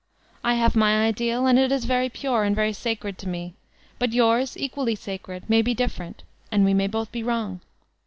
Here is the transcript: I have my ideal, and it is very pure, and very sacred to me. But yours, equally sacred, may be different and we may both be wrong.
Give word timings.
I 0.43 0.55
have 0.55 0.75
my 0.75 1.05
ideal, 1.05 1.45
and 1.45 1.59
it 1.59 1.71
is 1.71 1.85
very 1.85 2.09
pure, 2.09 2.43
and 2.43 2.55
very 2.55 2.73
sacred 2.73 3.19
to 3.19 3.27
me. 3.29 3.53
But 3.99 4.13
yours, 4.13 4.57
equally 4.57 4.95
sacred, 4.95 5.47
may 5.47 5.61
be 5.61 5.75
different 5.75 6.23
and 6.51 6.65
we 6.65 6.73
may 6.73 6.87
both 6.87 7.11
be 7.11 7.21
wrong. 7.21 7.61